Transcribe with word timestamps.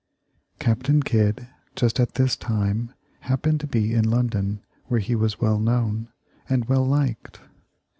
Captain 0.57 1.03
Kidd 1.03 1.47
just 1.75 1.99
at 1.99 2.15
this 2.15 2.35
time 2.35 2.91
happened 3.19 3.59
to 3.59 3.67
be 3.67 3.93
in 3.93 4.03
London, 4.09 4.63
where 4.85 4.99
he 4.99 5.13
was 5.15 5.39
well 5.39 5.59
known, 5.59 6.07
and 6.49 6.65
well 6.65 6.83
liked. 6.87 7.39